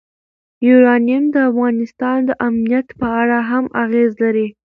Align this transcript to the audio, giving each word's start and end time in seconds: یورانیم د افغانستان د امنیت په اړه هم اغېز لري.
یورانیم 0.67 1.23
د 1.33 1.35
افغانستان 1.49 2.17
د 2.25 2.31
امنیت 2.47 2.87
په 2.99 3.07
اړه 3.21 3.37
هم 3.49 3.65
اغېز 3.83 4.11
لري. 4.23 4.47